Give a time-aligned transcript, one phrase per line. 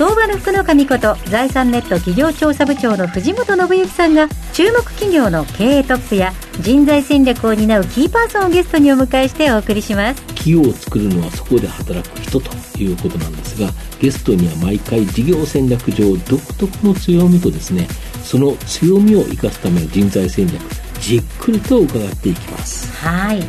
[0.00, 6.32] 相場の福の神こと財産ネット企業調査部長の藤本信之さんが注目企業の経営トップや
[6.62, 10.22] 人材戦略を担うキーパーソンをゲストにお迎えしてお送りします。
[10.28, 13.68] 企業を作るのはそこで働く人ということなんですが
[14.00, 17.86] ゲストには毎回事業戦略上独特の強みとですね
[18.24, 20.62] その強みを生かすための人材戦略
[20.98, 22.90] じっくりと伺っていきます。
[23.04, 23.42] はい。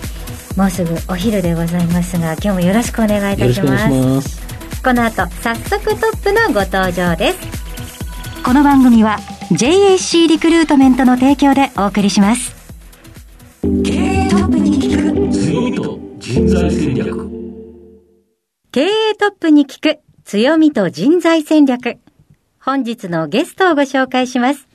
[0.57, 7.37] もうすぐお昼でございますが今日もよろしくお願いいたしますこの後早速トップのご登場です。
[8.43, 9.19] この番組は
[9.51, 12.55] JAC リクルートメントの提供でお送りします。
[13.61, 17.29] 経営トップに聞く強みと人材戦略。
[18.71, 21.99] 経営トップに聞く強みと人材戦略。
[22.59, 24.67] 本日のゲストをご紹介します。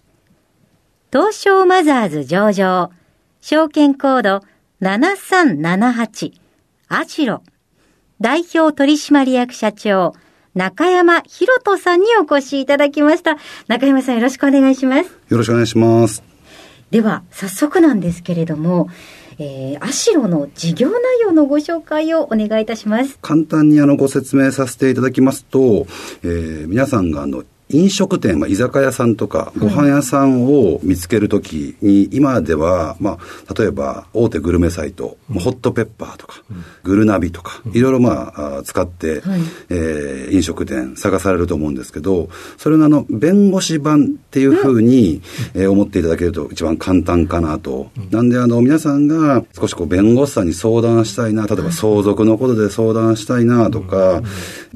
[1.12, 2.92] 東証マザーズ上場。
[3.40, 4.42] 証券コード
[4.82, 6.32] 7378
[6.88, 7.42] アジロ
[8.20, 10.14] 代表取締役社長
[10.54, 13.36] 中山博人さんにお越しいただきました。
[13.68, 15.10] 中山さんよろしくお願いします。
[15.28, 16.22] よろしくお願いします。
[16.90, 18.88] では早速なんですけれども、
[19.38, 23.18] えー、アシロの事業内容のご紹介をお願いいたします。
[23.20, 25.86] 簡単にあのご説明させていただきますと、
[26.22, 36.42] えー皆さんがあの飲食店、まあ、居酒屋さんとか、ご飯屋さんを見つけるときに、今では、まあ、例えば、大手グルメサイト、ホットペッパーとか、
[36.84, 39.40] グルナビとか、いろいろまあ、あ使って、はい。
[39.70, 45.22] えー飲食店探されると思うんですけど、それのあの、弁護士版っていうふうに、
[45.54, 47.90] えー思っていただけると一番簡単かなと。
[48.10, 54.22] なんであの、皆さんが少しこう、弁護士さんに相談したいな、例えば相続のことで相談したいなとか、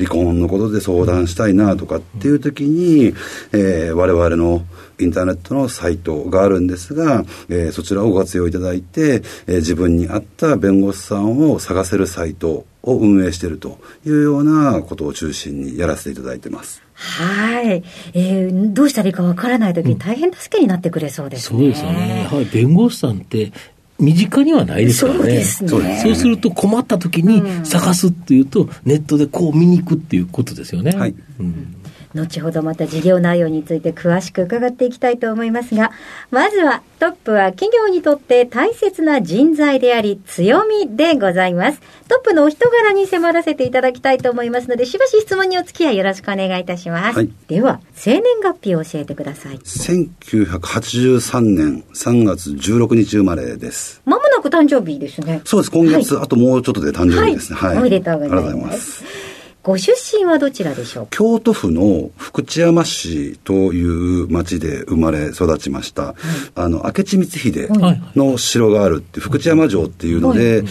[0.01, 3.15] 離婚のことで相談したいなとかっていう時に、
[3.53, 4.65] えー我々の
[4.99, 16.83] インターネットのサイトがあるんですが、えーそちらをご活用いただいて、えー自分に合った弁護士さんを探せるサイトを運営しているというようなことを中心にやらせていただいてます。
[16.95, 17.83] はい。
[18.15, 21.59] えー、どうしたらいいかわからないときに大変助けになってくれそうですね。
[21.59, 22.29] そうですよね。
[22.31, 23.53] はい、弁護士さんって、
[24.01, 25.21] 身近にはないですからね。
[25.21, 25.69] そうですね。
[25.69, 30.93] そうそうすると困った時に探すっていうと、ネットでこう見に行くっていうことですよね。
[30.93, 31.15] はい。
[31.39, 31.77] うん
[32.15, 35.93] 後ほどまた事業内容について詳しく伺っていきたいと思いますが、
[36.31, 41.81] まずはトップは企業にとって大切な人材であり強みでございます。
[42.09, 47.17] トップのお人柄に迫らせていただきたいと思いますので、しばし質問にお付き合いよろしくお願いいたします。
[47.17, 49.59] はいでは、生年月日を教えてください。
[49.59, 54.03] 1983年3月16日生まれです。
[54.05, 55.43] まもなく誕生日ですね。
[55.45, 55.71] そうです。
[55.71, 57.59] 今月、あともうちょっとで誕生日ですね。
[57.59, 57.79] はい。
[57.79, 59.30] おめでとうございます。
[59.63, 61.11] ご出身はどちらでしょうか？
[61.11, 66.15] 京都府の福知山市という町で生まれ育ちました。
[66.55, 68.03] あの、明智光秀はい。
[68.17, 70.65] の城があるって、福知山城っていうので、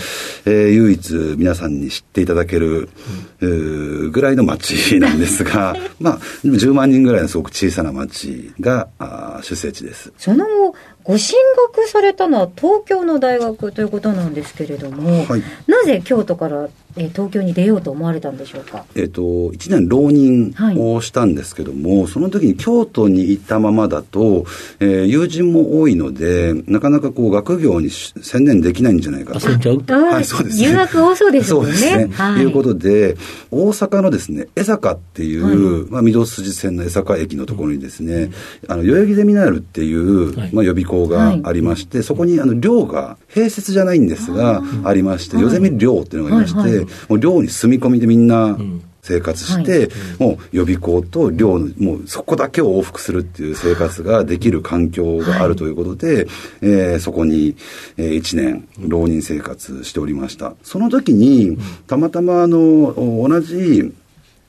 [0.46, 2.90] えー唯一皆さんに知っていただける、
[3.42, 10.12] えーぐらいの町なんですが、 まあ、10万人ぐらいのすごく小さな町が、あー出生地です。
[10.18, 10.74] その後、
[11.04, 11.38] ご進
[11.76, 15.44] 学されたのは東京の大学ということなんですけれども、はい。
[15.68, 18.86] なぜ京都から、えー東京に出ようと思われたんでしょうか？
[18.96, 24.46] えっ、と、1年浪人をしたんですけども、その時に京都にいたままだと、
[24.80, 29.50] えー友人も多いので、なかなかこう学業にし専念できないんじゃないかと。
[29.50, 29.84] 遊んじゃう？
[29.84, 29.96] と。
[29.96, 30.68] あーはい、そうですね。
[30.68, 31.72] 留学多そうですもんね。
[31.74, 32.14] そうですね。
[32.16, 32.42] はい。
[32.42, 33.18] いうことで、
[33.52, 38.32] 大阪のですね、江坂っていう、まあ、御堂筋線の江坂駅のところにですね、
[38.68, 48.82] あの、代々木ゼミナールっていう、はいまあ、予備校がありまして、そこに、あの、寮が、併設じゃないんですが、ありまして、はいヨゼミ寮っていうのがありまして、はいはいもう寮に住み込みでみんな、ん。
[49.02, 56.28] 生活して、もう予備校と寮の、もうそこだけを往復するっていう生活ができる環境があるということで、
[56.62, 57.56] えーそこに、
[57.98, 60.54] え1年浪人生活しておりました。
[60.64, 61.58] その時に、
[61.88, 62.94] たまたまあの、
[63.28, 63.94] 同じ、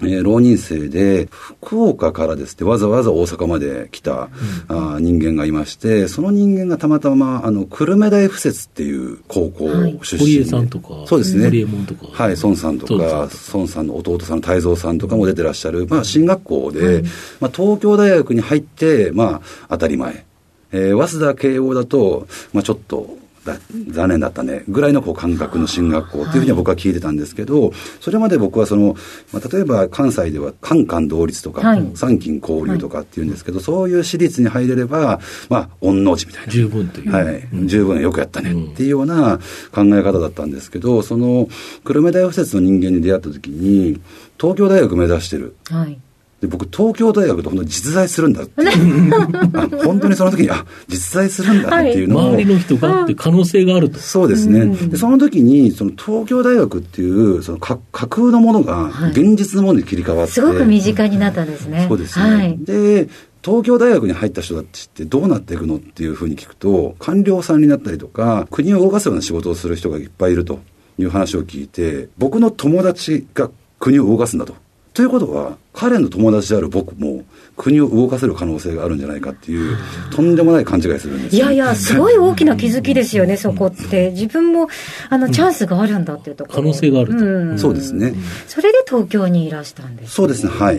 [0.02, 11.44] えー浪人生で、福岡からですね、わざわざ大阪まで来た、あー人間がいまして、その人間がたまたま、あの、久留米大附設っていう高校はい出身で、堀江さんとか、そうですね。
[11.44, 12.06] 堀江門とか。
[12.10, 17.02] はい、孫さんと孫か孫さんの弟さんの泰造さんとかも出てらっしゃる、まあ、進学校で、
[17.40, 20.24] まあ、東京大学に入って、まあ、当たり前。
[20.72, 23.18] えー早稲田慶応だと、まあ、ちょっと、
[23.88, 28.96] 残念だったね、ぐらいのこう感覚の進学校っていうふうには僕は聞いてたんですけど、それまで僕はその、
[29.32, 36.52] まあ、例えば関西ではカンカン同率とか、はい、参勤交流とかっていうんですけど、はい、そういう私立に入れれば、まあ、御の字みたいな。
[36.52, 37.12] 十分という。
[37.12, 37.48] はい。
[37.52, 39.38] うん、十分よくやったねっていうような
[39.72, 41.48] 考え方だったんですけど、その、
[41.84, 44.00] 久留米大学施設の人間に出会った時に、
[44.38, 45.56] 東京大学目指してる。
[45.68, 45.98] はい
[46.40, 48.64] で僕、東京大学と本当に実在するんだって
[49.84, 53.98] 本当にその時に、あ実在するんだっていうのを、周りの人がって可能性があると。
[53.98, 54.66] そうですね。
[54.66, 61.84] でその時に、その東京大学っていう、その架空のものが現実のものに切り替わって、すごく身近になったんですね。
[61.86, 62.24] そうですね。
[62.24, 63.08] はい、で、
[63.42, 70.60] 東京大学に入った人たちってどうなっていくのっていうふうに聞くと、官僚さんになったりとか、国を動かすような仕事をする人がいっぱいいると
[70.98, 74.54] いう話を聞いて、僕の友達が国を動かすんだと。
[74.92, 77.24] ということは、彼の友達である僕も、
[77.56, 79.76] 国を動かせる可能性があるんじゃないかっていう、
[80.12, 84.10] とんでもない勘違いするんです、いやいや、 すごい大きな気づきですよね、そこって。
[84.10, 84.68] 自分も、
[85.08, 86.62] あの、チャンスがあるんだっていうところ。
[86.62, 87.24] 可能性があると。
[87.24, 88.14] うん、そうですね。
[88.48, 90.78] それで東京にいらしたんです、ね、そうですね、はい。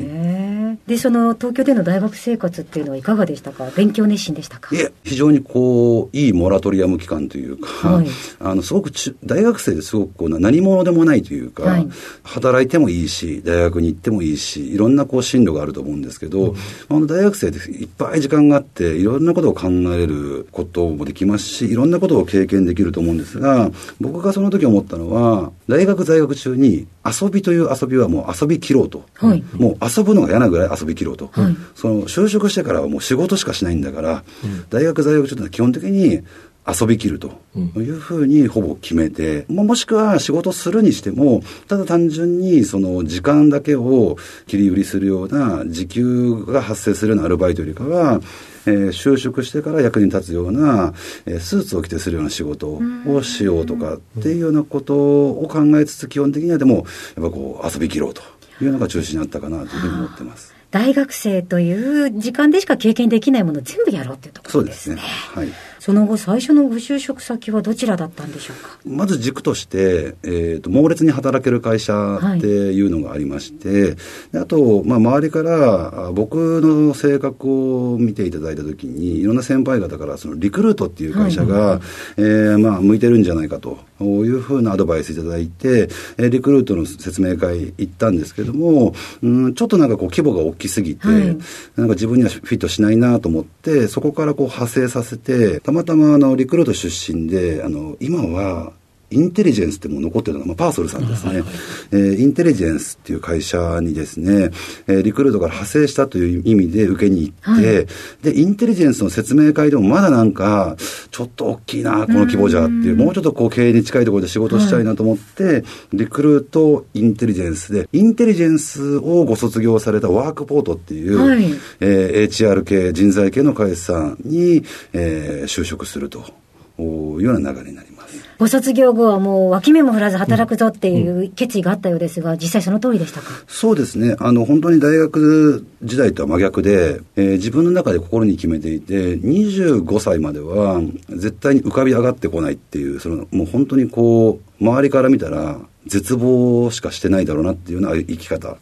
[0.88, 3.70] で、その東京での大学生活っていうのはいかがでしたか？
[3.76, 4.76] 勉強熱心でしたか？
[4.76, 8.08] いえ、非常にこう、いいモラトリアム期間というか、はい、
[8.40, 8.92] あの、すごく
[9.24, 11.88] 大学生ですごくこう何者でもないというか、はい、
[12.24, 16.56] 働いてもいいし、大学に行ってもいいし、いろんなこう進路があると思うんですけど、
[16.90, 29.06] うん、大学生でいっぱい時間があって、いろんなことを考えることもできますし、いろんなことを経験できると思うんですが、僕がその時思ったのは、大学在学中に遊びという遊びはもう遊び切ろうと。
[29.16, 31.30] はい、もう遊ぶのが嫌なぐらい遊び切ろうと。
[31.32, 36.22] はい、その就職してからはもう仕事しかしないんだから、うん、大学在学中ってのは基本的に
[36.68, 48.22] 遊びきるというふうにほぼ決めて、うん、もしくは仕事するにしても、ただ単純にその時間だけを切り売りするような時給が発生するようなアルバイトよりかは、
[48.68, 50.94] えー、就職してから役に立つような、
[51.26, 56.86] えー、スーツを着てするような仕事をしようとかっていうようなことを考えつつ、基本的にはでも、やっ
[57.16, 58.22] ぱこう遊びきろうと
[58.62, 60.61] いうのが中心にあったかなというふうに思ってます。
[60.72, 64.96] 大学生という時間でしか経験できないもの全部やろうっていうところですね。
[64.96, 65.42] そうですね。
[65.42, 65.71] はい。
[65.82, 68.78] その後、最初のご就職先はどちらだったんでしょうか？
[68.86, 73.96] まず軸として、えーと、猛烈に働ける会社っていうのがありまして、
[74.32, 81.80] はい、あと、まあ、周りから僕の性格を見ていただいたときに、いろんな先輩方から、そのリクルートっていう会社が、はい、
[82.18, 85.90] えー、まあ、向いてるんじゃないかというふうなアドバイスいただいて、
[86.20, 88.94] えー、リクルートの説明会行ったんですけども、
[89.24, 98.74] うん、ちょっとなんかこう規模が大きすぎて、はい、なんか自分にはフィットしないなと思って、そこからこう派生させて、たまたまあのリクルート出身で、あの今は
[99.12, 101.50] インテリジェンスってもう残ってるのが、まあ、パーソルさんですね、はいはい、
[101.92, 104.52] えー、インテリジェンスっていう会社にですね、
[104.88, 107.88] えー、リクルートから派生したという意味で受けに行って、はい、
[108.24, 110.76] で、インテリジェンスの説明会でもまだなんか、
[111.12, 115.64] ちょっと大きいな、この規模じゃっていう、もうちょっとこう経営に近いところで仕事したいなと思って、はい、
[115.94, 121.44] リクルートインテリジェンスで、インテリジェンスをご卒業されたワークポートっていう、はい、
[121.80, 124.64] えー、HR 系、人材系の会社さんに、
[124.94, 126.41] えー、就職すると。
[126.84, 128.16] ような流れになります。
[128.38, 133.28] ご卒業後はもう脇目も振らず働くぞっていう決意があったようですが、実際その通りでしたか？
[133.48, 134.16] そうですね。
[134.20, 148.58] あの、本当に大学時代とは真逆で、えー、自分の中で心に決めていて、25歳までは絶対に浮かび上がってこないっていう、その、もう本当にこう、周りから見たら、絶望しかしてないだろうなっていうような生き方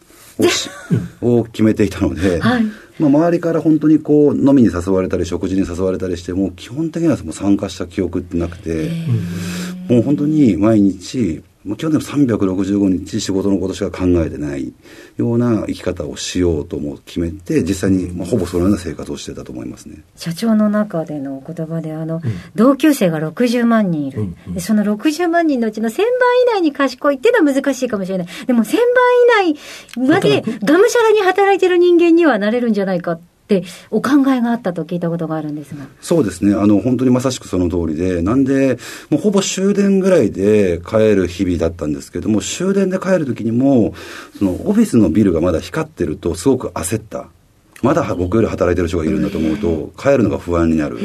[1.22, 2.66] を決めていたので、はい。
[3.00, 8.92] まあ、周りから本当にこう飲みに誘われたり食事に誘われたりしても基本的にはもう参加した記憶ってなくて
[9.88, 14.74] もう本当に毎日もう基本的に365日仕事のことしか考えてない
[15.18, 19.98] ような生き方をしようとも決めて実際にまあほぼそのような生活をしてたと思いますね。
[20.16, 22.22] 社長の中でのお言葉であの、うん、
[22.56, 26.10] 同級生が60万人いる、うんうん、その60万人のうちの1000番以
[26.54, 28.28] 内に賢いっていうのは難しいかもしれない。
[28.48, 28.78] でも1000
[29.36, 33.39] 番以内までがむしゃらに働いてる人間にはなれるんじゃないかって
[33.92, 38.78] お考えがあったと聞いたことがあるんですがそうですねあの本当にまさしくその通りでなんで
[39.10, 43.94] もうほぼ終電ぐらいで帰る日々だったんですけども終電で帰る時にも
[44.38, 47.30] そのオフィスのビルがまだ光ってるとすごく焦った
[47.82, 51.00] まだ僕より働いてる人がいるんだと思うと帰るのが不安になる。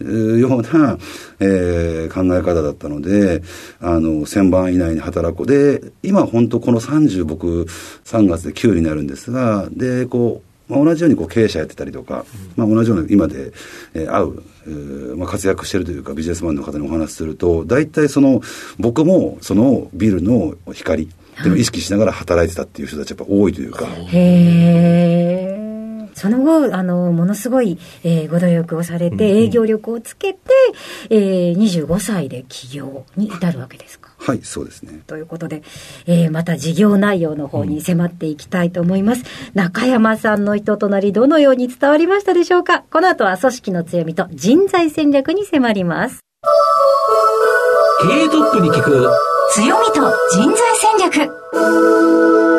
[0.00, 0.96] ような、
[1.40, 3.42] えー、考え方だったので、
[3.80, 5.44] あの、1000番以内に働く。
[5.44, 7.64] で、今本当この30僕
[8.04, 12.24] 3月で9になるんですが、で、こう、まあ、同じようにこう経営者やってたりとか、
[12.56, 13.52] まあ、同じような今で、
[13.94, 18.42] えー、会う、えーまあ、活躍してるというかビジネスマンの方にお話しすると大体その
[18.78, 23.86] 僕もそのビルの光っていうのを意識しながら働いてたっていう人たちやっぱ多いというか。
[23.86, 25.27] へ
[26.18, 30.38] その後、あの、ものすごい、えー、ご努力をされて、営業力をつけて、
[31.10, 34.10] えー、25歳で起業に至るわけですか。
[34.18, 35.00] はい、そうですね。
[35.06, 35.62] ということで、
[36.06, 39.22] えー、また事業内容の方に迫っていきたいと思います。
[39.22, 46.20] うん、中山さんの人となり、どのように伝わりましたでしょうかこの後は組織の強みと人材戦略に迫ります。
[48.00, 49.10] 経営トップに聞く
[49.52, 49.92] 強みと
[50.32, 52.57] 人材戦略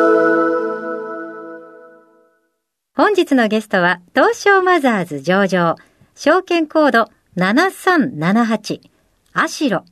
[2.96, 5.76] 本日のゲストは、東証マザーズ上場、
[6.16, 8.80] 証券コード7378、
[9.32, 9.84] アシロ、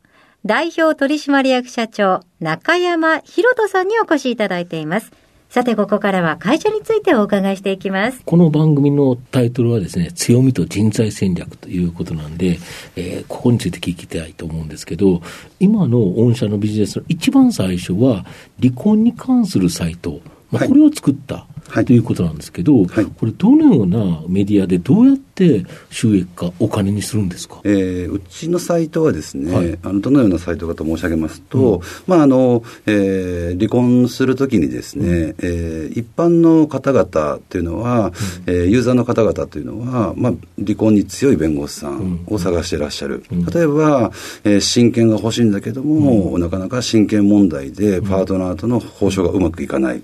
[0.45, 5.13] 代表取締役社長、中山博人さんにお越しいただいています。
[5.49, 8.21] さて、ここからは会社についてお伺いしていきます。
[8.25, 12.59] この番組のタイトルはですね、強みと人材戦略ということなんで、
[12.97, 15.23] えー、ここについて聞きたいと思うんですけど、
[15.61, 18.27] 今の御社のビジネスの一番最初は、
[18.61, 21.35] 離婚に関するサイト、まあ、これを作った。
[21.37, 38.13] はい、ということなんですけど、はい、これ、どのようなメディアでどうやって収益化、お金にするんですか、えー、うちのサイトはですね、はい、あのどのようなサイトかと申し上げますと、うん、まああのえー、離婚するときにですね、うん、えー、一般の方々というのは、
[38.47, 44.11] うん、えー、ユーザーの方々というのは、まあ、離婚に強い弁護士さんを探していらっしゃる、うん、例えば、
[44.45, 50.03] えー、親権が欲しいんだけども、なかなか親権問題でパートナーとの交渉がうまくいかない、うん、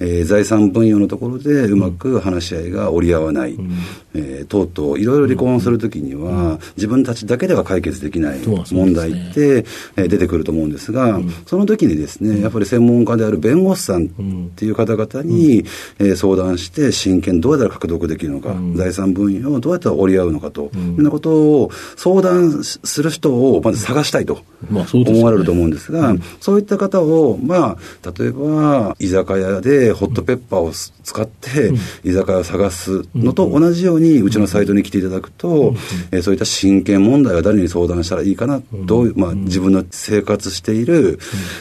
[0.00, 3.72] えー、財産分与のところでうまく話し合いが折り合わない、うん、
[4.14, 8.40] えー、とうとういろいろ離婚するときには、自分たちだけでは解決できない
[8.72, 9.64] 問題って、
[9.96, 14.08] え出てくると思うんですが、その時にですね、やっぱり専門家である弁護士さんっ
[14.56, 15.64] ていう方々に、
[15.98, 31.72] え相談して、親権どうやったら獲得できるのか、財産分与をどうやったら折り合うのかと、いうようなことを相談する人をまず探したいと思われると思うんですが、そういった方を、まあ、例えば、居酒屋でホットペッパーを使って、
[32.04, 35.74] 居酒屋を探すのと同じように、うちのサイトに来ていただくと、
[36.12, 41.18] えそういった親権問題は誰に相談したらいいかな、どうまあ、自分の生活している、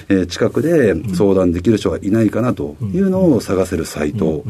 [0.10, 4.44] え近くで相談できる人はいないかなというのを探せるサイト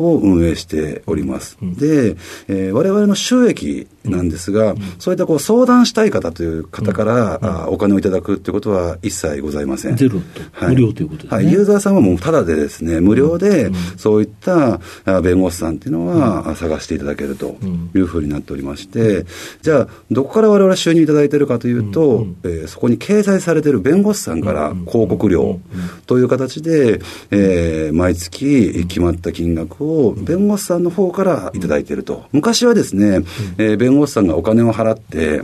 [0.00, 1.58] を運営しております。
[1.60, 2.16] で、
[2.48, 9.96] えー、我々の収益なんですが、そういったこう相談したい方という方から、あお金をいただくということは一切ございません。
[9.96, 11.36] ゼロと、はい、無料ということですね。
[11.36, 14.80] はい、ユーザーさんはもうただでですね、無料で、そういった
[15.20, 17.58] 弁護士さんっていうのは探していただけると
[17.94, 19.26] いうふうになっておりまして、
[19.60, 25.60] じゃあ、どこから我々は収入いただいているかというと、えー、そこに掲載されている弁護士さんから広告料
[26.06, 32.24] という形で、えー、毎月決まった金額をを弁護士さんの方からいただいていると。
[32.32, 33.24] 昔はですね、
[33.58, 35.42] えー、弁護士さんがお金を払って、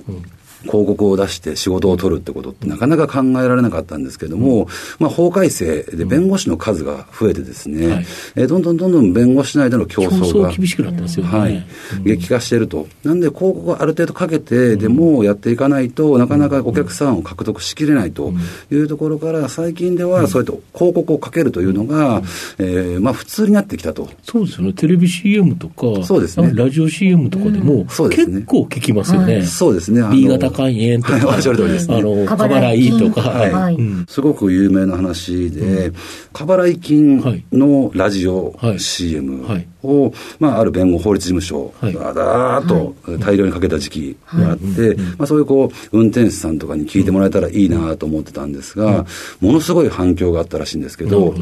[0.66, 4.68] 広告を出して仕事を取るってことってなかなか考えられなかったんですけども、
[4.98, 8.06] まあ、法改正で弁護士の数が増えてですね、はい、
[8.36, 11.66] えどんどんどんどん弁護士内での競争が厳しくなってますよね、はい、
[12.04, 12.86] 激化していると。
[13.04, 18.32] なんで広告をある程度かけてでもやっていかないと、なかなかお客さんを獲得しきれないと
[18.70, 22.22] いうところから、最近ではそうやって広告をかけるというのが、
[22.58, 24.08] えー、まあ普通になってきたと。
[24.22, 24.72] そうですよね。
[24.72, 26.52] テレビ CM とか、そうですね。
[26.54, 29.42] ラジオ CM とかでも、結構聞きますよね。
[29.42, 30.02] そうですね。
[30.10, 31.36] B 型肝炎とか。
[31.98, 33.76] あの、過払いとか、はい。
[34.08, 35.92] すごく有名な話で、
[36.32, 39.46] 過払い金のラジオ CM
[39.82, 49.06] を、まあ、ある弁護法律事務所がだーっと大量にかけた時期があって、まあ、そういうこう、運転手さんとかに聞いてもらえたらいいなと思ってたんですが、
[49.40, 51.34] ものすごい反響があったらしいんですけど、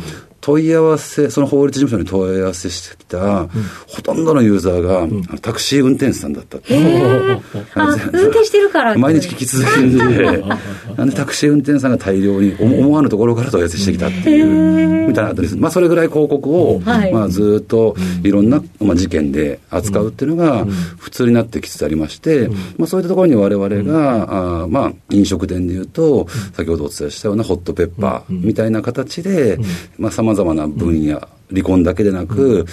[0.44, 3.48] 問い合わせ、その法律事務所に問い合わせしてきた、うん、
[3.88, 6.76] ほとんどのユーザーが、うん、タクシー運転手さんだったって。
[6.76, 10.44] 運転してるから毎日聞き続けるんで、
[10.98, 15.56] なんでタクシー運転手さんが大量に思わぬところから問い合わせしてきたっていう、みたいなあたです。
[15.56, 20.66] まあ、それぐらい広告を、まあ、ずっといろんな、まあ、事件で扱うっていうのが
[20.98, 29.58] 普通になってきつつありまして、まあ、そういったところに我々が、あまあ、飲食店でいうと、先ほどお伝えしたようなホットペッパーみたいな形で、
[29.98, 32.66] まあ、様まざまな分野、離婚だけでなく、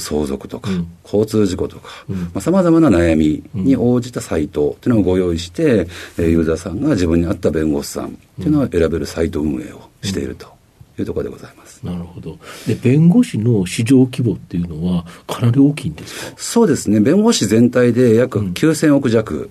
[0.00, 0.70] 相続とか、
[1.04, 10.61] 交通事故とか、さまざ、まな悩みに応じたサイトというのをご用意して、ユーザーさんが自分に合った弁護士さんというのを選べるサイト運営をしていると
[10.98, 11.80] いうところでございます。
[11.84, 12.38] なるほど。
[12.66, 16.36] で、弁護士の市場規模っていうのは、かなり大きいんですか？
[16.36, 17.00] そうですね。
[17.00, 19.50] 弁護士全体で約9000億弱、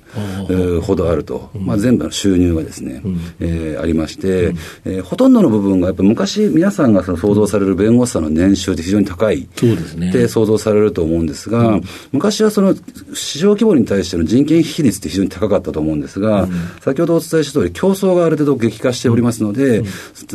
[0.49, 1.49] うん、ほどあると。
[1.55, 10.09] うん、まあ、全部の収入がですね、うん、えー、ありまして、うん、えー、ほとんどの部分が、やっぱ昔、皆さんがその想像される弁護士さんの年収って非常に高いそうですね。
[10.09, 11.79] って想像されると思うんですが、
[12.11, 12.75] 昔はその
[13.13, 16.47] 市場規模に対しての人件比率って非常に高かったと思うんですが、
[16.81, 19.83] 先ほどお伝えした通り、競争がある程度激化しておりますので、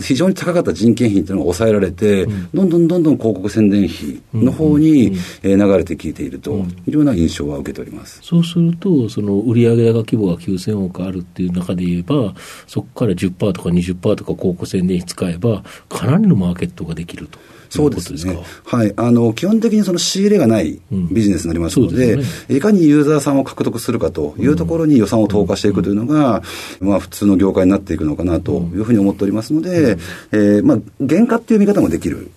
[0.03, 5.13] 非常に高かった人件費っていうのが抑えられて、どんどんどんどん広告宣伝費の方に、
[5.43, 8.21] えー流れてきているというような印象は受けております。
[8.23, 12.35] そうすると、その売上高規模が9000億あるっていう中で言えば、
[12.67, 17.39] そこから10%とか20%とか広告宣伝費使えば、かなりのマーケットができると。
[17.69, 18.39] そうですね。
[18.65, 18.93] はい。
[18.97, 26.43] あの、基本的にその仕入れがないビジネスになりますので、うんですいかにユーザーさんを獲得するかというところに予算を投下していくというのが、
[26.81, 29.97] まあ、普通の業界になっていくのかなというふうに思っておりますので、
[30.33, 32.31] えーまあ、原価っていう見方もできる。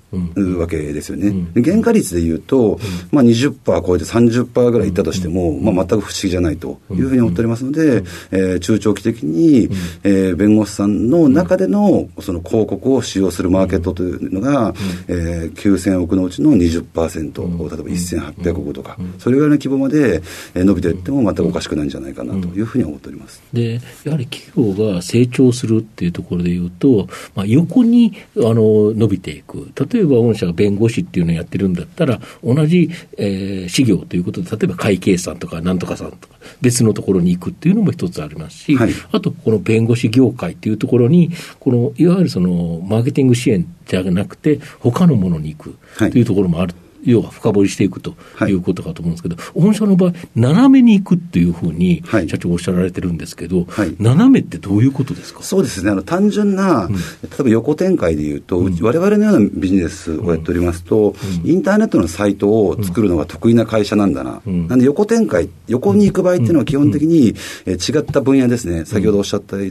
[0.57, 1.33] わけですよね。
[1.61, 2.79] 原価率で言うと、
[3.11, 9.69] まあ20%超えて30%ぐらいいったとしても、まあ全く不思議じゃないというふうに思っておりますので、えー中長期的に、
[10.03, 11.09] えー弁護士さん。
[11.09, 14.73] の中でのその広告を使用するマーケットというのが、
[15.07, 20.21] えー9000億のうちの20%、例えば1800億とか、それぐらいの規模まで
[20.55, 21.89] 伸びていっても全くおかしくないん。
[21.89, 23.41] じゃないかなというふうに思っております。
[23.51, 29.69] で、やはり企業が成長するっていうところで言うと、まあ、横にあの伸びていく。
[29.91, 46.73] 例えば、御社が弁護士っていうのをやってるんだったら、同じ、えー、事業ということで、例えば会計士さんとかなんとかさんとか、別のところに行くっていうのも一つありますし、はいあと、この弁護士業界っていうところに、この、いわゆるその、マーケティング支援じゃなくて、他のものに行くはいというところもある。
[47.03, 48.51] 要は深掘りしていくとはい。
[48.51, 52.29] いうことかと思うんですけど、御社の場合、斜めに行くっていうふうにはい。
[52.29, 53.95] 社長おっしゃられてるんですけど、はい。
[53.99, 55.43] 斜めってどういうことですか？
[55.43, 56.95] そうですね、あの単純な、例
[57.39, 64.67] えば横展開でいうと、うち我々のようなビジネスをやっておりますと、インターネットのサイトを作るのが得意な会社なんだな、ん。
[64.67, 69.63] なんで横展開、横に行く場合っていうのは基本的に、えー違った分野ですね、先ほどおっしゃったよ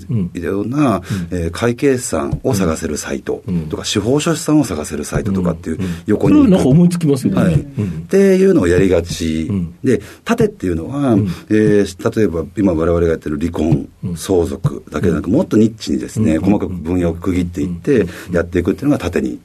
[0.62, 6.50] うな、えー会計士さんを探せるサイトとか、司法書士さんを探せるサイトとかっていう、横に行く。
[6.52, 7.42] はなんか思いつきますよね。
[7.42, 7.54] はい。
[7.54, 8.02] うん。
[8.04, 9.50] っていうのをやりがち、
[9.82, 11.16] で縦っていうのは、
[11.50, 19.40] えー例えば今我々がやってる離婚、相続だけでなく、もっとニッチにですね、細かく分野を区切っていってやっていくっていうのが縦に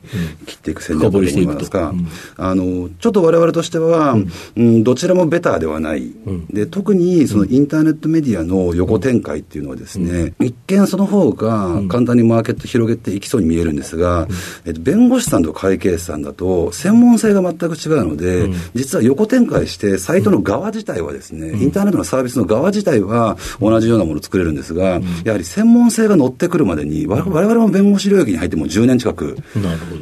[0.45, 1.93] 切っていく戦略だと思いますが、
[2.37, 4.15] あのちょっと我々としては、
[4.55, 4.83] うん。
[4.83, 6.11] どちらもベターではない、
[6.51, 14.27] で特にそのインターネットメディアの横展開っていうのはですね、一見その方が簡単にマーケット広げていきそうに見えるんですが、
[14.65, 29.37] えっと、弁護士さんと会計士さんだと専門性が全く違うので、実は横展開して、サイトの側自体はですね、インターネットのサービスの側自体は同じようなものを作れるんですが、やはり専門性が乗ってくるまでに、我々我々も弁護士領域に入ってもう10年近く。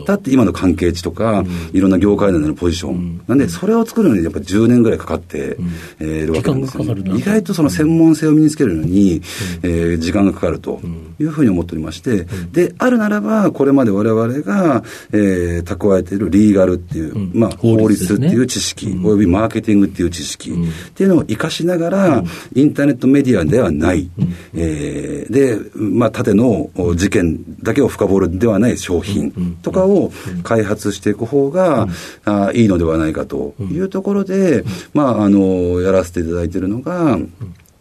[0.06, 1.44] だって今の関係値とか、
[1.74, 5.58] いろんな業界内でのポジション、なんで、それを作るのにやっぱり10年ぐらいかかって、
[6.00, 9.22] えーいるわけなんですよ、時間がかかるな意外とその専門性を身につけるのに、
[9.64, 10.80] えー時間がかかると
[11.20, 17.32] いうふうに思っておりまして、で、あるならば、これまで我々が、えー蓄えているリーガルっていう、ん。
[17.34, 20.52] まあ、法法律っていう知識、およびマーケティングっていう知識。
[20.52, 20.54] っ
[20.94, 24.10] ていうのを活かしながら、インターネットメディアではない、
[24.54, 30.12] えーで、まあ、縦のお事件だけを深掘るではない商品とかを
[30.44, 31.88] 開発していく方が、
[32.26, 37.18] あいいのではないかというところで、まあ、あの、やらせていただいているのが、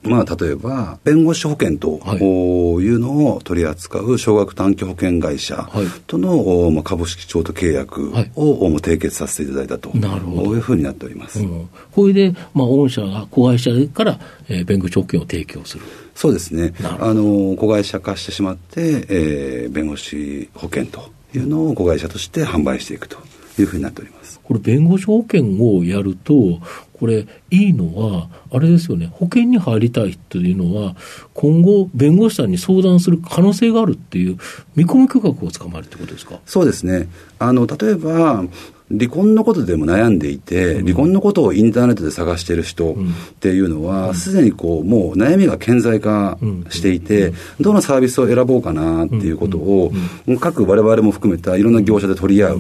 [0.02, 2.18] まあ、例えば、弁護士保険とはい。
[2.18, 5.86] いうのを取り扱う少額短期保険会社はい。
[6.06, 8.32] との、おまあ、株式譲渡契約はい。
[8.34, 10.42] を、お締結させていただいたと、なるほど。
[10.44, 11.40] こういうふうになっております。
[11.40, 11.68] うん。
[11.92, 15.84] これで、まあ、御社が子会社から、えー弁護士保険を提供する。
[16.14, 16.72] そうですね。
[16.82, 23.18] あの、子会社化してしまって、えー弁護士保険というのを子会社として販売していくと
[23.58, 24.40] いうふうになっております。
[24.42, 26.58] これ、弁護士保険をやると、
[27.00, 30.94] これ、いいのは、あれですよね、保険に入りたいというのは、
[31.32, 34.36] 今後、弁護士さんに相談する可能性があるっていう、
[34.76, 36.38] 見込み許可をつかまえるってことですか？
[36.44, 37.08] そうですね。
[37.38, 38.44] あの、例えば、
[38.90, 42.96] 離婚のことでも悩んでいて、離婚のことをインターネットで探している人っ
[43.38, 46.38] ていうのは、すでにこう、もう悩みが顕在化
[46.70, 49.92] していて、どのサービスを選ぼうかなっていうことを、
[50.40, 52.54] 各我々も含めたいろんな業者で取り合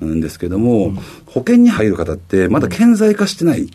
[0.00, 0.92] うんですけども、
[1.26, 3.66] 保険に入る方ってまだ顕在化してない。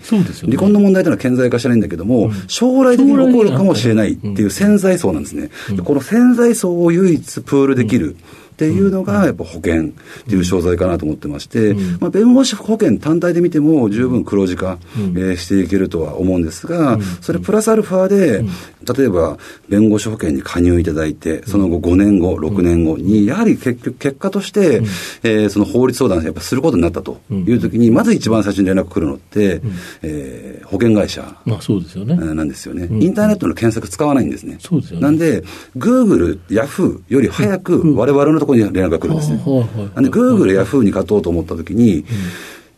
[0.43, 5.49] 離婚の問題というのは顕在化してないんだけども、将来的に起こるかもしれないっていう潜在層なんですね。
[5.75, 8.15] でこの潜在層を唯一プールできる。
[8.57, 9.91] っていうのがやっぱ保険っ
[10.27, 18.43] ていう商材かなと思ってまして、まあ、弁護士保険単体で見ても十分黒字化、えーしていけるとは思うんですが、それプラスアルファで、
[18.97, 19.37] 例えば
[19.69, 24.81] 弁護士保険に加入いただいて、その後5年後、6年後に、やはり結局結果として、
[25.21, 29.61] えーその法律相談をやっぱすることになったというときに、まず一番最初に連絡来るのって、
[30.01, 32.15] えー保険会社まあ、そうですよね。
[32.15, 34.57] なんですよね、インターネットの検索使わないんですね。
[34.59, 35.03] そうですよね。
[35.03, 35.43] なんで、
[35.75, 39.41] グーグル、ヤフーより早く我々のところに連絡が来るんですね。
[39.95, 40.03] なん。
[40.03, 42.05] で、グーグル、ヤフーに勝とうと思ったときに、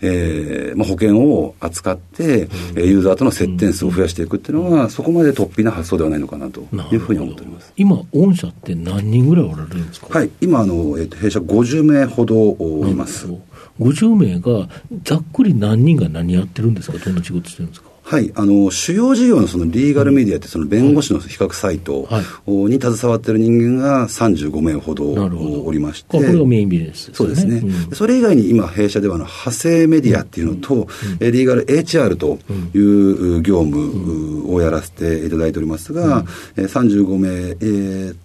[0.02, 7.74] えーまあ、保険を扱って、うん、ユーザーとの接点数を増やしていくっていうのは、うん、そこまで突飛な発想ではないのかなというふうに思っております。
[7.76, 12.56] 今、御社って何人ぐらいおられるんですか、はい、今あの、えー、弊社50名ほど
[12.88, 13.28] います。
[13.80, 14.70] 50名が
[15.04, 17.89] ざっくり何人が何やってるんですか、どんな仕事してるんですか？
[18.10, 22.08] はい、あの主要事業のそのリーガルメディアってその弁護士の比較サイト
[22.48, 25.12] に携わっている人間が35名ほど
[25.64, 32.40] おりまして、これがメインビジネス、ね、そうですね、うん、それ以外に今弊社ではの派生メディアっていうのと、うん、リーガル HR と
[32.76, 36.22] いう業務をやらせていただいておりますが、
[36.56, 38.16] うん、35名、えー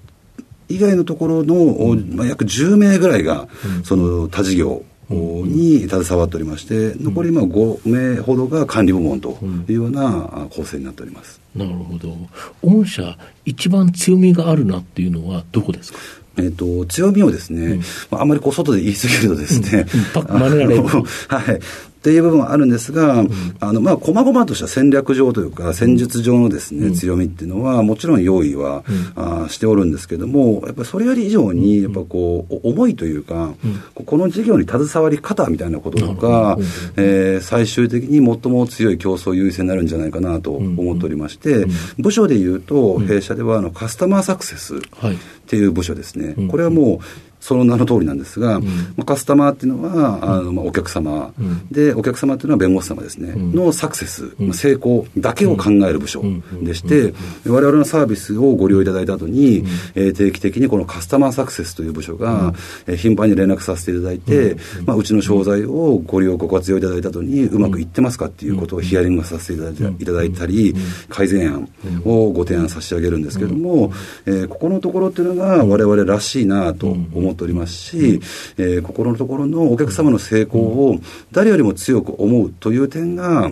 [0.67, 3.49] 以外のところの、まあ、約10名ぐらいが、
[3.85, 9.39] その他事業に携わっておりまして、残りまあ5名ほどが管理部門と
[9.69, 11.41] いうような構成になっております。
[11.55, 12.17] なるほど。
[12.63, 15.99] 御社、一番強みがあるなっていうのはどこですか？
[16.37, 19.87] えっ、と、強みをですね、うん、あんまりこう外で言い過ぎるとですね、
[20.17, 20.83] うん、真似られる。
[20.83, 20.99] は
[21.53, 21.61] い。
[22.05, 28.85] っていう部分はあるんですが、うん、あの、まあ、細々とした戦略上というか、戦術上のですね、強みっていうのは、もちろん用意は、
[29.17, 33.55] あしておるんですけども、やっぱりそれより以上に、やっぱこう、思いというか、
[33.95, 36.59] この事業に携わり方みたいなこととか、
[36.99, 41.65] えー、最終的に最も強い競争優位性になるんじゃないかなと思っておりまして、
[41.99, 44.81] 部署でいうと、弊社ではあのカスタマーサクセスっ
[45.47, 46.35] ていう部署ですね。
[46.51, 48.71] これはもう、その名の通りなんですが、うん、ま
[49.03, 56.25] あ、カスタマーっていうのは、あのまあ、お客様、うん、で、お客様っていうのは弁護士様ですね、うん、のサクセス、成功だけを考える部署
[56.63, 57.13] でして、
[57.47, 59.63] 我々のサービスをご利用いただいた後に、
[59.95, 62.55] えー、定期的にこのカスタマーサクセスという部署が、
[62.87, 70.75] えー、頻繁に連絡させていただいて、まあ、うちの商材をご利用、ご活用いただいた後に、うまくいってますかっていうことをヒアリングさせていただいいただいたり、
[71.11, 71.69] 改善案
[72.07, 73.93] をご提案差し上げるんですけれども、
[74.25, 78.21] えー、ここのところっていうのが我々らしいなと思っておりますし、
[78.57, 81.01] えー、心のところのお客様の成功を
[81.33, 83.51] 誰よりも強く思うという点が、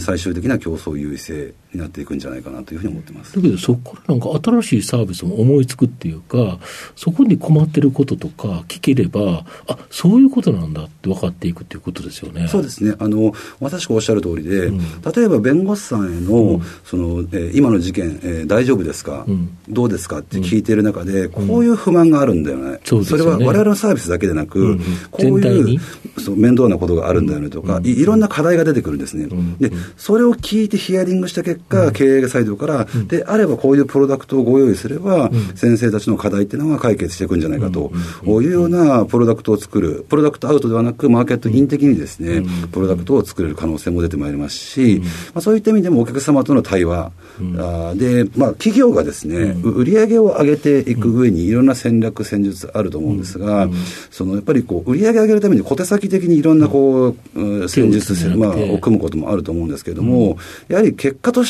[0.00, 3.36] 最終的な競争優位性になっていくんじゃないかなというふうに思ってます。
[3.36, 6.58] だけど、そこからなんか新しいサービスも思いつくっていうか、
[6.96, 12.48] そこに困ってることとか聞ければ、あそういうことなんだって分かっていくっていうことですよね。
[12.48, 12.94] そうですね。
[12.98, 22.80] あの、私がおっしゃる通りで、うん、例えば弁護士さんへの、うん、その、えー、今の事件、えー、大丈夫ですか、うん、どうですかって聞いている中で、こういう不満があるんだよね。
[22.84, 24.78] そそれは我々のサービスだけでなく、
[25.10, 25.80] こういう
[26.18, 29.28] そう面倒なことがあるんだよねとか、い、いろんな課題が出てくるんですね。
[29.60, 37.92] で、それを聞いてヒアリングした結果、経営がサイドから、であればこういうプロダクトをご用意すれば、先生たちの課題っていうのが解決していくんじゃないかと
[38.26, 42.42] いうようなプロダクトを作る、プロダクトアウトではなく、マーケットイン的にですね、
[42.72, 45.02] プロダクトを作れる可能性も出てまいりますし、
[45.34, 47.12] まあ、そういった意味でもお客様との対話、
[47.58, 53.68] あで、まあ、企業がですね、売り上げを上げていく上にいろんな戦略、戦術あると思うんですが、
[54.10, 61.49] そのやっぱりこう売り上げ上げるために小手先的にいろんなこう、戦術、まあ、を組むこともあると思うんですけれども、やはり結果とし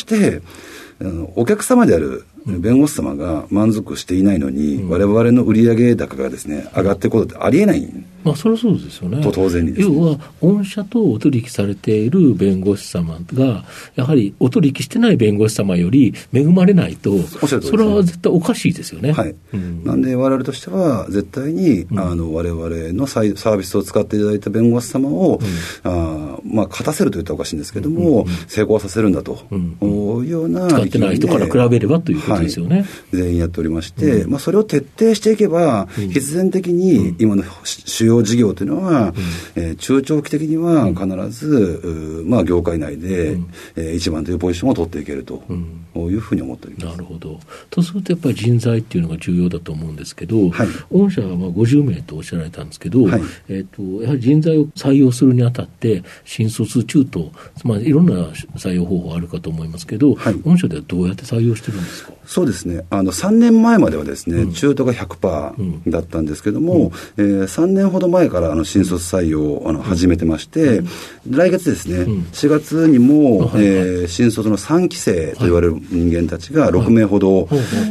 [1.35, 7.87] お客様である弁護士様が満足していないのに、われわれの売上高がですね、上がっていくことってありえない
[8.23, 9.21] まあ、それはそうですよね。
[9.21, 13.63] と当然に、ね、要は、御社とお取引されている弁護士様が、
[13.95, 19.11] やはりお取引してない弁護士様より恵まれないと、それは絶対おかしいですよね。
[19.11, 19.35] はい。
[19.53, 25.39] うん、なんで、われわれとしては、絶対に、うん、あの、われわれのサービスを使っていただいた弁護士様を、
[25.83, 30.67] うん、あまあ、勝たせると言ったらおかしいんですけれども、うん、成功させるんだと、いうような。
[30.67, 32.77] 使ってない人から比べればということですよね。
[32.77, 39.13] はい、全員やっておりまして、まあ、それを徹底していけば、必然的に今の主要事業というのは、
[39.55, 41.47] うん、えー、中長期的には必ず、
[41.83, 46.85] うん、まあ、業界内で、うん、えー、一番というポジションを取っていけると、うん、いうふうに思っております。
[46.87, 47.39] なるほど。
[47.69, 57.31] とすると、やっぱり人材っていうのが重要だと思うんですけど、はい、御社はまあ50名とおっしゃられたんですけど、はい、えーと、やはり人材を採用するにあたって、新卒、中途、
[57.63, 58.13] まあ、いろんな
[58.57, 62.13] 採用方法あるかと思いますけど、はい、御社ではどうやって採用してるんですか？
[62.25, 70.87] そうですね、あの3年前まではですね、中途が100%だったんですけども、うん、えー、3年ほど前からあの新卒採用をあの始めてまして、うん、
[71.29, 77.47] 来月ですね、うん、4月にも、はいえー、新卒の3期生と言われる人間たちが6名ほど、はい、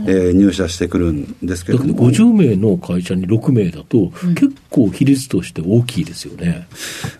[0.07, 1.95] えー、入社してくるんですけども。
[1.95, 6.67] 50名の会社に6名だと、結構比率として大きいですよね。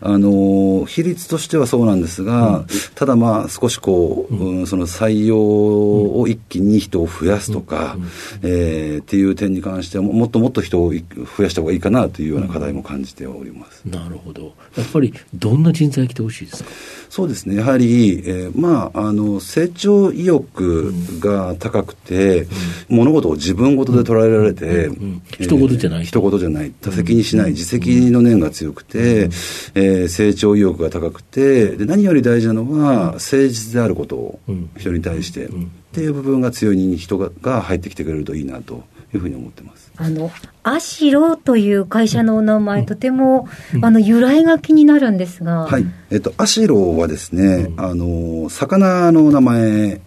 [0.01, 4.67] あの比率としてはそうなんですが、ただまあ少しこう、うん。
[4.67, 7.97] その採用を一気に人を増やすとか、
[8.43, 11.05] えーっていう点に関してはももっともっと人をい
[11.37, 13.83] 増やした方がいいかなというような課題も感じております。
[13.85, 14.55] なるほど。
[14.77, 16.71] やっぱりどんな人材来てほしいですか？
[17.11, 22.47] そうですね、やはり、えーまあ、あの成長意欲が高くて、
[22.89, 26.05] 物事を自分ごとで捉えられて、ん人事じゃない。
[26.05, 29.29] 人事じゃない、多責にしない、自責の念が強くて、
[29.75, 34.71] えー成長意欲が高くてで、何より大事なのは、誠実であることをうん。
[34.77, 35.51] 人に対して、っ
[35.93, 39.91] ていう部分が強いに人がが入ってきてくれるといいなというふうに思ってます。
[39.97, 40.31] あの、
[40.63, 43.49] アシロという会社のお名前、とても、
[43.83, 45.67] あの、由来が気になるんですが。
[45.67, 45.85] はい。
[46.11, 50.01] えっと、アシロはですね、あの、魚の名前、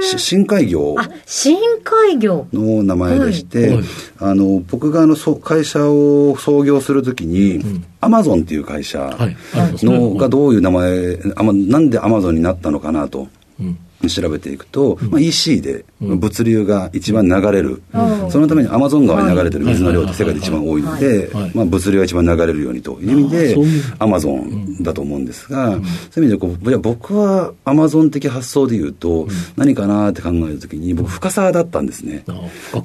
[0.00, 2.46] 深海魚あ、深海魚。
[2.52, 3.84] の名前でして、はいはい
[4.18, 9.28] あの、僕があの、会社を創業するときに、アマゾンっていう会社はい。
[9.28, 9.36] ね
[9.82, 13.28] のがどういう名前、あまなんでアマゾンになったのかなと。
[13.60, 18.30] うん調べていくと、まあ、EC で物流が一番流れる、うん。
[18.30, 23.56] そのためにアマゾン川に流れてる水の量って世界で一番多いのではい、まあ、物流が一番流れるようにという意味で
[23.98, 25.72] アマゾンだと思うんですが、
[26.10, 32.24] そういう意味でこう、いや僕はアマゾン的発想で言うと、何かなって考えるときに、僕、深さだったんですね。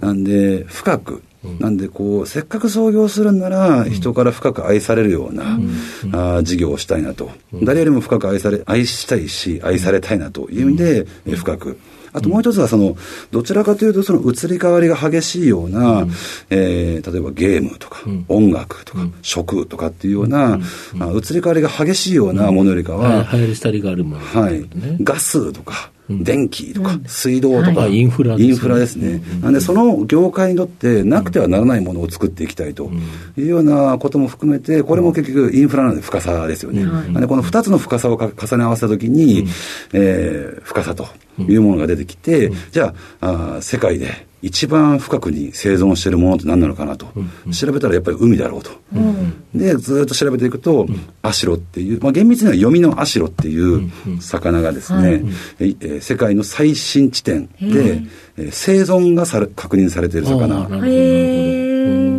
[0.02, 1.24] なんで、深く。
[1.60, 5.60] なんで、こう、せっかく創業するんなら、人から深く愛されるような、
[6.12, 7.32] あー事業をしたいなと。
[7.64, 11.78] 誰よりも深く愛され、愛したいし、愛されたいなという意味で、え深く。
[12.14, 12.98] あともう一つは、その、
[13.32, 16.06] どちらかというと、その移り変わりが激しいような、
[16.50, 20.60] えー例えばゲームとか、音楽とか、食とかっていうような、
[21.00, 23.40] あ移り変わりが激しいようなものよりかは、はい。
[23.40, 24.60] 流行り廃りがあるものはい。
[24.60, 24.68] ね。
[25.02, 27.98] ガスとか、電気とか、水道とか、はい。
[27.98, 28.50] インフラですね。
[28.50, 29.22] インフラですね。
[29.42, 32.92] なんで、その業界にとってなくてはならないものを作っていきたいと
[33.38, 36.84] いうようなことも含めて、これも結局インフラなので深さですよね。
[36.84, 39.46] なんで、この2つの深さをか重ね合わせたときに、
[39.94, 41.08] えー深さと
[41.40, 47.08] いうものが出てきて、じゃああー、世界で一番深くに生存しているものって何なのかなと。
[47.52, 48.72] 調べたらやっぱり海だろうと。
[49.54, 50.88] で、ずっと調べていくと、
[51.22, 55.22] アシロっていう、まあ、厳密には読みのアシロっていう魚がですね、
[55.60, 57.52] ええー世界の最新地点で、
[58.38, 60.68] えー生存がされ確認されている魚。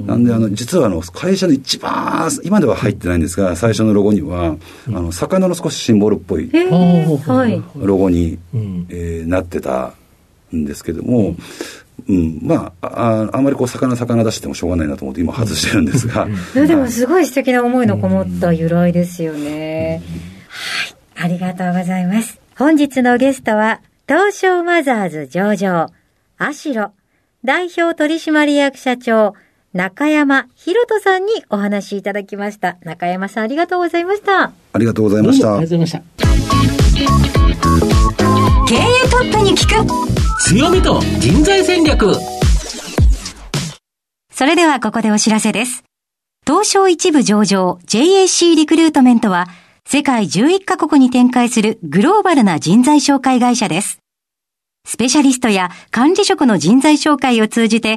[0.07, 4.57] なんで、あの、実はあの、会社の一番、今では入ってないんですが、最初のロゴには、
[4.88, 6.51] あの、魚の少しシンボルっぽい。
[6.53, 9.95] ロゴに、うんえーなってた
[10.55, 11.37] んですけども、
[12.09, 20.03] うん、まあ、ああんまりこう、魚魚出してもしょうがないなと思って今外してるんですが、でもすごい素敵な思いのこもった由来ですよね。
[20.49, 21.25] はい。
[21.25, 22.41] ありがとうございます。
[22.57, 25.91] 本日のゲストは、東証マザーズ上場、
[26.38, 26.93] アシロ、
[27.45, 29.35] 代表取締役社長、
[29.73, 32.77] 中山博人さんにお話しいただきました。
[32.83, 34.53] 中山さんありがとうございました。
[34.75, 35.71] ありがとうございましたありが。
[35.71, 36.03] とうございました。
[38.69, 38.81] 経営
[39.11, 42.15] トップに聞く強みと人材戦略。
[44.31, 45.85] それではここでお知らせです。
[46.47, 49.47] 東証一部上場 JAC リクルートメントは
[49.87, 54.01] 世界11カ国に展開するグローバルな人材紹介会社です。
[54.87, 57.97] スペシャリストや管理職の人材紹介を通じて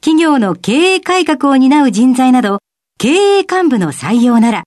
[0.00, 2.60] 企業の経営改革を担う人材など、
[2.98, 4.64] 経営幹部の採用なら、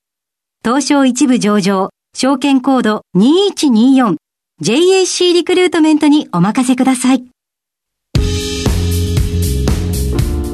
[0.64, 4.16] 東証一部上場、証券コード2124
[4.62, 7.24] JAC リクルートメントにお任せください。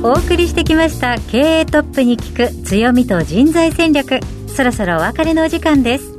[0.01, 4.21] お送りしてきました経営トップに聞く強みと人材戦略。
[4.47, 6.13] そろそろお別れのお時間です。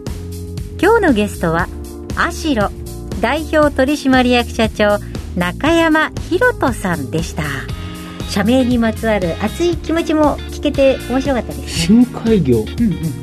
[0.81, 1.67] 今日のゲストは
[2.15, 2.69] アシロ
[3.23, 4.99] 代表取締役社長
[5.35, 7.70] 中山博人さんでした。
[8.31, 11.69] 社名にまつわる熱い気持ちも聞けて面白かったですね。
[11.69, 12.67] 深海魚、うん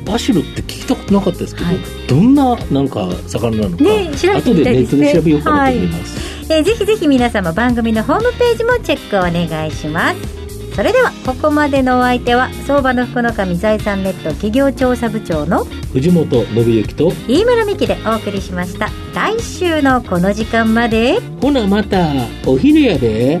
[0.06, 0.14] うん。
[0.14, 1.76] アシロって聞いたことなかったですけど、はい。
[2.06, 5.00] どんななんか魚なのか、ね調べて後でみたいですね。
[5.00, 10.38] ネットで調べようかなと思います、えーぜひぜひ皆様番組のホームページもチェックお願いします。
[10.74, 18.88] それではここまでのお相手は相場の福の神財産ネット企業調査部長の藤本信之と飯村美希でお送りしました。
[19.12, 21.18] 来週のこの時間まで。
[21.42, 22.06] ほなまた
[22.46, 23.40] お昼やで